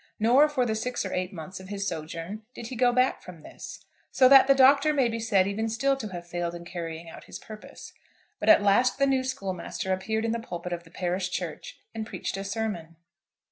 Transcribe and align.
Nor 0.19 0.49
for 0.49 0.65
the 0.65 0.73
six 0.73 1.05
or 1.05 1.13
eight 1.13 1.31
months 1.31 1.59
of 1.59 1.67
his 1.69 1.87
sojourn 1.87 2.41
did 2.55 2.69
he 2.69 2.75
go 2.75 2.91
back 2.91 3.21
from 3.21 3.43
this; 3.43 3.85
so 4.09 4.27
that 4.29 4.47
the 4.47 4.55
Doctor 4.55 4.95
may 4.95 5.07
be 5.07 5.19
said 5.19 5.45
even 5.45 5.69
still 5.69 5.95
to 5.97 6.07
have 6.07 6.25
failed 6.25 6.55
in 6.55 6.65
carrying 6.65 7.07
out 7.07 7.25
his 7.25 7.37
purpose. 7.37 7.93
But 8.39 8.49
at 8.49 8.63
last 8.63 8.97
the 8.97 9.05
new 9.05 9.23
schoolmaster 9.23 9.93
appeared 9.93 10.25
in 10.25 10.31
the 10.31 10.39
pulpit 10.39 10.73
of 10.73 10.85
the 10.85 10.89
parish 10.89 11.29
church 11.29 11.77
and 11.93 12.07
preached 12.07 12.35
a 12.35 12.43
sermon. 12.43 12.95